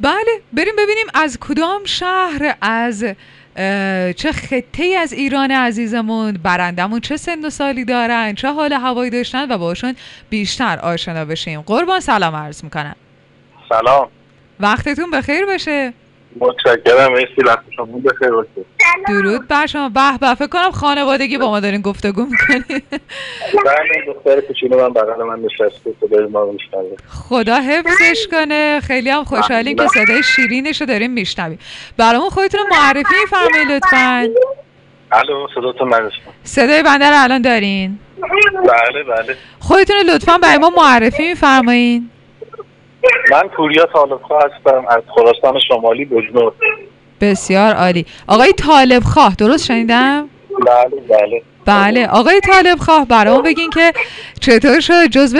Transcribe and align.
بله 0.00 0.40
بریم 0.52 0.74
ببینیم 0.78 1.06
از 1.14 1.38
کدام 1.40 1.84
شهر 1.84 2.56
از 2.60 3.04
چه 4.16 4.32
خطه 4.32 4.84
از 4.98 5.12
ایران 5.12 5.50
عزیزمون 5.50 6.32
برندمون 6.32 7.00
چه 7.00 7.16
سن 7.16 7.44
و 7.44 7.50
سالی 7.50 7.84
دارن 7.84 8.34
چه 8.34 8.52
حال 8.52 8.72
هوایی 8.72 9.10
داشتن 9.10 9.52
و 9.52 9.58
باشون 9.58 9.96
بیشتر 10.30 10.78
آشنا 10.78 11.24
بشیم. 11.24 11.60
قربان 11.60 12.00
سلام 12.00 12.36
عرض 12.36 12.64
می‌کنم. 12.64 12.96
سلام. 13.68 14.08
وقتتون 14.60 15.10
بخیر 15.10 15.46
باشه. 15.46 15.92
متشکرم 16.36 17.12
مرسی 17.12 17.42
وقت 17.46 17.64
شما 17.76 17.98
بخیر 17.98 18.30
باشه. 18.30 18.48
درود 19.08 19.48
بر 19.48 19.66
شما. 19.66 19.88
به 19.88 20.18
به 20.20 20.34
فکر 20.34 20.46
کنم 20.46 20.70
خانوادگی 20.70 21.38
با 21.38 21.50
ما 21.50 21.60
دارین 21.60 21.80
گفتگو 21.80 22.26
می‌کنین. 22.26 22.82
بله 23.66 24.14
دختر 24.14 24.40
کوچولو 24.40 24.80
من 24.80 24.92
بغل 24.92 25.22
من 25.22 25.38
نشسته 25.40 25.94
صدای 26.00 26.26
ما 26.26 26.42
رو 26.42 26.52
میشنوه. 26.52 26.96
خدا 27.08 27.56
حفظش 27.56 28.26
کنه. 28.30 28.80
خیلی 28.80 29.10
هم 29.10 29.24
خوشحالیم 29.24 29.76
که 29.76 29.86
صدای 29.86 30.22
شیرینش 30.22 30.80
رو 30.80 30.86
داریم 30.86 31.10
میشنویم. 31.10 31.58
برامون 31.96 32.30
خودتون 32.30 32.60
رو 32.60 32.66
معرفی 32.76 33.14
میفرمایید 33.20 33.70
لطفا. 33.70 34.28
الو 35.12 35.46
صداتون 35.54 35.88
من 35.88 36.10
صدای 36.44 36.82
بنده 36.82 37.10
رو 37.10 37.22
الان 37.22 37.42
دارین؟ 37.42 37.98
بله 38.54 39.04
بله. 39.04 39.36
خودتون 39.58 39.96
لطفا 39.96 40.38
برای 40.38 40.58
ما 40.58 40.70
معرفی 40.76 41.28
میفرمایین. 41.28 42.10
من 43.30 43.48
پوریا 43.56 43.86
طالبخواه 43.86 44.42
هستم 44.44 44.84
از 44.88 45.02
خراسان 45.14 45.60
شمالی 45.68 46.04
بجنور 46.04 46.52
بسیار 47.20 47.74
عالی. 47.74 48.06
آقای 48.28 48.52
طالب 48.52 49.02
خواه 49.02 49.34
درست 49.34 49.66
شنیدم؟ 49.66 50.28
بله 50.66 51.00
بله. 51.08 51.42
بله. 51.66 52.08
آقای 52.08 52.40
طالب 52.40 52.78
خواه 52.78 53.06
برام 53.06 53.42
بگین 53.42 53.70
که 53.70 53.92
چطور 54.40 54.80
شد؟ 54.80 55.06
جزو 55.06 55.38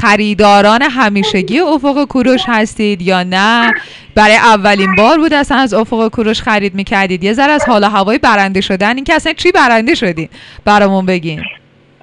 خریداران 0.00 0.82
همیشگی 0.82 1.60
افق 1.60 2.04
کوروش 2.04 2.40
هستید 2.46 3.02
یا 3.02 3.22
نه؟ 3.22 3.74
برای 4.14 4.36
اولین 4.36 4.94
بار 4.94 5.18
بود 5.18 5.34
اصلا 5.34 5.58
از 5.58 5.74
افق 5.74 6.08
کوروش 6.08 6.42
خرید 6.42 6.74
می‌کردید. 6.74 7.24
یه 7.24 7.32
ذره 7.32 7.52
از 7.52 7.68
حال 7.68 7.84
هوای 7.84 8.18
برنده 8.18 8.60
شدن. 8.60 8.94
این 8.94 9.04
که 9.04 9.14
اصلا 9.14 9.32
چی 9.32 9.52
برنده 9.52 9.94
شدین؟ 9.94 10.28
برامون 10.64 11.06
بگین. 11.06 11.42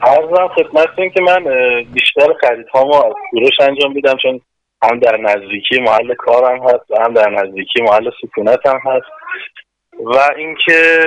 عرضم 0.02 0.47
خدمتتون 0.55 1.09
که 1.09 1.21
من 1.21 1.43
بیشتر 1.93 2.27
خریدهامو 2.41 2.95
از 2.95 3.13
کوروش 3.31 3.53
انجام 3.59 3.91
میدم 3.91 4.16
چون 4.21 4.41
هم 4.91 5.00
در 5.00 5.17
نزدیکی 5.17 5.80
محل 5.81 6.14
کارم 6.14 6.64
هست 6.64 6.91
و 6.91 6.95
هم 7.02 7.14
در 7.14 7.30
نزدیکی 7.30 7.81
محل 7.81 8.09
سکونت 8.22 8.67
هم 8.67 8.80
هست. 8.86 9.11
و 10.00 10.17
اینکه 10.38 11.03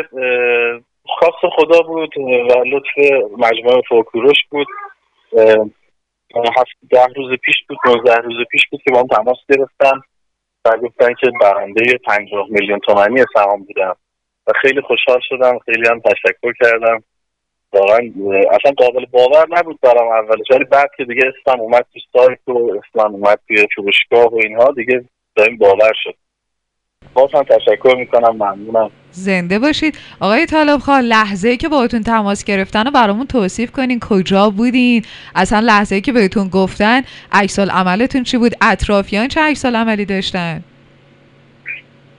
خواست 1.05 1.55
خدا 1.57 1.81
بود 1.81 2.19
و 2.19 2.65
لطف 2.67 3.23
مجموعه 3.39 3.83
فوکوروش 3.89 4.39
بود. 4.51 4.67
هفت 6.35 6.77
ده 6.91 7.07
روز 7.17 7.39
پیش 7.39 7.57
بود 7.69 7.79
19 7.87 8.15
روز 8.15 8.47
پیش 8.51 8.63
بود 8.71 8.81
که 8.85 8.91
با 8.91 8.99
هم 9.01 9.07
تماس 9.07 9.37
گرفتم 9.49 10.03
و 10.65 10.77
گفتن 10.77 11.15
که 11.15 11.31
برنده 11.41 11.99
پنجاه 12.07 12.47
میلیون 12.51 12.79
تومنی 12.79 13.25
سهام 13.35 13.65
بودم. 13.65 13.97
و 14.47 14.53
خیلی 14.63 14.81
خوشحال 14.81 15.21
شدم 15.29 15.59
خیلی 15.59 15.89
هم 15.89 16.01
تشکر 16.01 16.53
کردم. 16.61 17.03
واقعا 17.73 17.99
اصلا 18.51 18.73
قابل 18.77 19.05
باور 19.05 19.47
نبود 19.51 19.79
برام 19.83 20.09
اولش. 20.09 20.47
ولی 20.51 20.65
بعد 20.65 20.91
که 20.97 21.05
دیگه 21.05 21.23
اسمم 21.27 21.61
اومد 21.61 21.87
تو 21.95 22.01
سایت 22.13 22.49
و 22.49 22.81
اسمم 22.81 23.15
اومد 23.15 23.39
توی 23.49 23.67
فروشگاه 23.75 24.35
و 24.35 24.41
اینها 24.45 24.73
دیگه 24.77 25.05
داریم 25.37 25.59
باور 25.59 25.93
شد. 26.03 26.15
باز 27.15 27.31
هم 27.35 27.43
تشکر 27.43 27.97
می‌کنم. 27.97 28.37
ممنونم. 28.37 28.91
زنده 29.11 29.59
باشید. 29.59 29.99
آقای 30.21 30.47
طالب 30.47 30.79
خواه 30.79 31.01
لحظه 31.01 31.49
ای 31.49 31.57
که 31.57 31.69
باهاتون 31.69 32.03
تماس 32.03 32.45
گرفتن 32.45 32.89
و 32.89 32.91
برامون 32.91 33.27
توصیف 33.27 33.71
کنین 33.71 34.01
کجا 34.01 34.51
بودین؟ 34.51 35.03
اصلا 35.35 35.61
لحظه 35.61 35.95
ای 35.95 36.01
که 36.01 36.13
بهتون 36.13 36.49
گفتن 36.49 37.03
عکس 37.33 37.59
عملتون 37.59 38.23
چی 38.23 38.39
بود؟ 38.39 38.53
اطرافیان 38.63 39.29
چه 39.29 39.41
عکس 39.41 39.67
عملی 39.67 40.05
داشتن؟ 40.05 40.65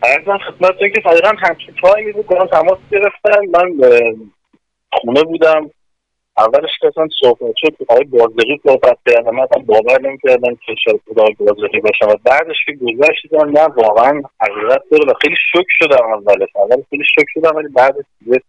ارزم 0.03 0.38
خدمتتون 0.38 0.89
که 0.89 1.02
دقیقا 1.05 1.31
همچین 1.39 1.73
تایمی 1.81 2.11
بود. 2.11 2.25
تماس 2.25 2.77
گرفتن. 2.92 3.39
من 3.53 3.89
خونه 4.92 5.23
بودم. 5.23 5.72
اولش 6.38 6.70
که 6.82 6.88
اصلا 6.88 7.08
صحبت 7.22 7.54
شد 7.58 7.76
آقای 7.89 8.04
بازدقی 8.04 8.61
صحبت 8.64 8.98
کردم 9.08 9.36
من 9.36 9.44
اصلا 9.44 9.64
باور 9.67 10.02
نمی‌کردم 10.02 10.55
که 10.55 10.76
شاید 10.86 11.02
خدا 11.10 11.23
بازدقی 11.39 11.80
باشم 11.80 12.08
و 12.10 12.16
بعدش 12.26 12.58
که 12.66 12.72
گذشت 12.72 13.22
دیدم 13.22 13.50
نه 13.50 13.64
واقعا 13.64 14.22
حقیقت 14.42 14.82
داره 14.92 15.05
و 15.08 15.14
خیلی 15.22 15.36
شک 15.54 15.66
شدم 15.70 16.14
اولش. 16.14 16.50
اول 16.55 16.83
خیلی 16.89 17.04
شک 17.04 17.26
شدم 17.33 17.55
ولی 17.55 17.67
بعدش 17.67 18.05
دیگه 18.20 18.42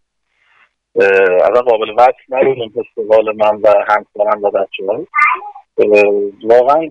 اصلا 1.41 1.61
قابل 1.61 1.89
وصف 1.89 2.15
نبود 2.29 2.59
اون 2.59 2.69
فستیوال 2.69 3.35
من 3.35 3.55
و 3.61 3.73
همسرم 3.87 4.43
و 4.43 4.51
بچه 4.51 4.83
واقعا 6.43 6.89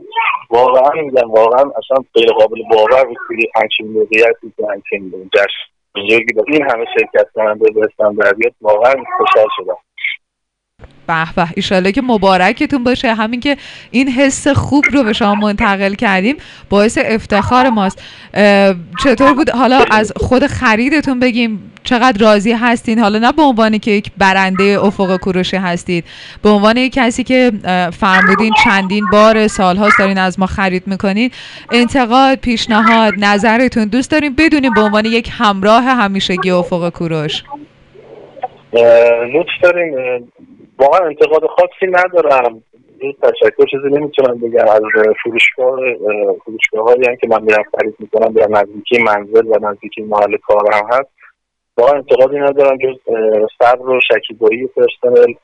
واقعا 0.50 1.02
میگم 1.02 1.30
واقعا 1.30 1.60
اصلا 1.60 2.04
غیر 2.14 2.28
قابل 2.32 2.62
باور 2.70 3.04
بود 3.04 3.16
که 3.28 3.60
همچین 3.60 3.92
موقعیتی 3.92 4.52
که 4.56 4.66
همچین 4.72 5.30
جشن 5.34 5.69
بزرگی 5.96 6.32
با 6.36 6.44
این 6.48 6.62
همه 6.62 6.84
شرکت 6.98 7.26
کننده 7.34 7.70
به 7.70 7.80
اسم 7.80 8.14
در 8.14 8.32
بیاد 8.32 8.54
واقعا 8.60 8.94
خوشحال 9.18 9.48
شدم. 9.56 9.76
به 11.06 11.34
به 11.36 11.48
ایشالله 11.56 11.92
که 11.92 12.02
مبارکتون 12.02 12.84
باشه. 12.84 13.14
همین 13.14 13.40
که 13.40 13.56
این 13.90 14.08
حس 14.08 14.48
خوب 14.48 14.84
رو 14.92 15.02
به 15.04 15.12
شما 15.12 15.34
منتقل 15.34 15.94
کردیم 15.94 16.36
باعث 16.68 16.98
افتخار 17.04 17.68
ماست. 17.68 18.02
چطور 19.04 19.34
بود؟ 19.34 19.50
حالا 19.50 19.84
از 19.90 20.12
خود 20.16 20.46
خریدتون 20.46 21.20
بگیم. 21.20 21.69
چقدر 21.84 22.24
راضی 22.26 22.52
هستین؟ 22.52 22.98
حالا 22.98 23.18
نه 23.18 23.32
به 23.32 23.42
عنوان 23.42 23.78
که 23.78 23.90
یک 23.90 24.10
برنده 24.18 24.78
افق 24.82 25.16
کوروشی 25.16 25.56
هستید 25.56 26.04
به 26.42 26.48
عنوان 26.48 26.76
یک 26.76 26.92
کسی 26.92 27.24
که 27.24 27.52
فرمودین 27.92 28.52
چندین 28.64 29.04
بار 29.12 29.46
سالهاست 29.46 29.98
دارین 29.98 30.18
از 30.18 30.40
ما 30.40 30.46
خرید 30.46 30.82
می‌کنین 30.86 31.30
انتقاد 31.72 32.38
پیشنهاد 32.38 33.12
نظرتون 33.18 33.84
دوست 33.84 34.10
داریم 34.10 34.34
بدونیم 34.38 34.74
به 34.74 34.80
عنوان 34.80 35.04
یک 35.04 35.30
همراه 35.32 35.82
همیشگی 35.82 36.50
افق 36.50 36.88
کوروش؟ 36.88 37.42
لطف 39.34 39.50
داریم 39.62 39.94
واقعا 40.78 41.06
انتقاد 41.06 41.42
خاصی 41.56 41.92
ندارم. 41.92 42.62
این 43.00 43.14
تشکر 43.22 43.64
چیزی 43.70 43.88
نمی‌تونم 43.96 44.38
بگم. 44.38 44.68
از 44.68 44.80
فروشگاه 45.22 45.78
فروشگاه 46.44 46.84
هایی 46.84 47.16
که 47.20 47.28
من 47.28 47.42
میرم 47.42 47.64
خرید 47.78 47.94
می‌کنم 47.98 48.32
در 48.32 48.48
نزدیکی 48.48 49.02
منزل 49.02 49.46
و 49.46 49.70
نزدیکی 49.70 50.02
محل 50.02 50.36
کارم 50.36 50.88
هست. 50.92 51.19
واقعا 51.80 51.96
انتقادی 51.96 52.38
ندارم 52.38 52.76
جز 52.76 52.96
صبر 53.58 53.88
و 53.88 54.00
شکیبایی 54.00 54.66
پرسنل 54.66 55.34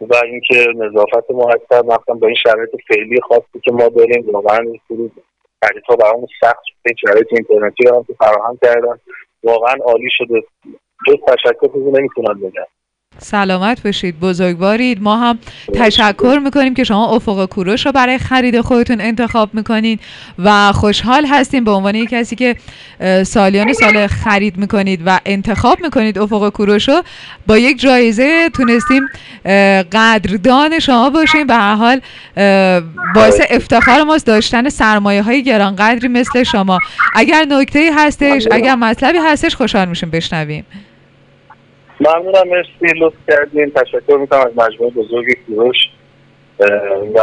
و 0.00 0.14
اینکه 0.24 0.66
نظافت 0.76 1.30
محکم 1.30 1.86
مثلا 1.86 2.14
با 2.14 2.26
این 2.26 2.36
شرایط 2.42 2.70
فعلی 2.88 3.20
خاصی 3.20 3.60
که 3.64 3.72
ما 3.72 3.88
داریم 3.88 4.30
واقعا 4.32 4.58
این 4.58 4.80
فرود 4.88 5.12
خریدها 5.64 5.96
برامون 5.96 6.26
سخت 6.40 6.62
این 6.86 6.96
شرایط 7.00 7.26
اینترنتی 7.30 7.84
رو 7.84 7.96
هم 7.96 8.04
فراهم 8.18 8.58
کردن. 8.62 9.00
واقعا 9.44 9.74
عالی 9.84 10.08
شده. 10.10 10.42
جز 11.06 11.14
تشکر 11.26 11.66
چیزی 11.72 11.90
نمی‌تونم 11.90 12.40
بگم. 12.40 12.66
سلامت 13.18 13.82
باشید 13.82 14.20
بزرگوارید. 14.20 15.02
ما 15.02 15.16
هم 15.16 15.38
تشکر 15.74 16.40
می‌کنیم 16.44 16.74
که 16.74 16.84
شما 16.84 17.06
افق 17.06 17.46
کوروش 17.46 17.86
رو 17.86 17.92
برای 17.92 18.18
خرید 18.18 18.60
خودتون 18.60 19.00
انتخاب 19.00 19.50
می‌کنید 19.54 20.00
و 20.38 20.72
خوشحال 20.72 21.26
هستیم 21.26 21.64
به 21.64 21.70
عنوان 21.70 21.94
یک 21.94 22.10
کسی 22.10 22.36
که 22.36 22.56
سالیان 23.24 23.72
سال 23.72 24.06
خرید 24.06 24.56
می‌کنید 24.56 25.02
و 25.06 25.20
انتخاب 25.26 25.80
می‌کنید 25.80 26.18
افق 26.18 26.48
کوروش 26.48 26.88
رو. 26.88 27.02
با 27.46 27.58
یک 27.58 27.80
جایزه 27.80 28.50
تونستیم 28.56 29.02
قدردان 29.92 30.78
شما 30.78 31.10
باشیم. 31.10 31.46
به 31.46 31.54
هر 31.54 31.74
حال 31.74 32.00
باعث 33.14 33.40
افتخار 33.50 34.02
ماست 34.02 34.26
داشتن 34.26 34.68
سرمایه 34.68 35.22
های 35.22 35.42
گرانقدری 35.42 36.08
مثل 36.08 36.42
شما. 36.42 36.78
اگر 37.14 37.44
نکته 37.44 37.90
هستش 37.96 38.46
اگر 38.50 38.74
مطلبی 38.74 39.18
هستش 39.18 39.56
خوشحال 39.56 39.88
میشیم 39.88 40.10
بشنویم. 40.10 40.64
ممنونم 42.00 42.48
مرسی. 42.48 42.98
لطف 43.00 43.14
کردین. 43.28 43.70
تشکر 43.70 44.16
می‌کنم 44.16 44.40
از 44.40 44.52
مجموعه 44.56 44.92
بزرگ 44.94 45.26
کوروش 45.46 45.76
و 47.14 47.20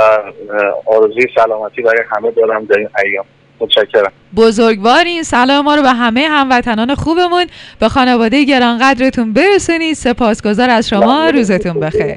آرزوی 0.85 1.27
سلامتی 1.35 1.81
برای 1.81 2.03
همه 2.11 2.31
دارم 2.31 2.65
در 2.65 2.77
این 2.77 2.89
ایام. 3.05 3.25
متشکرم. 3.59 4.11
بزرگوارین. 4.35 5.23
سلام 5.23 5.65
ما 5.65 5.75
رو 5.75 5.81
به 5.81 5.89
همه 5.89 6.27
هموطنان 6.29 6.95
خوبمون. 6.95 7.45
به 7.79 7.89
خانواده 7.89 8.43
گرانقدرتون 8.43 9.33
برسونید. 9.33 9.95
سپاسگزار 9.95 10.69
از 10.69 10.89
شما. 10.89 11.29
روزتون 11.29 11.79
بخیر. 11.79 12.15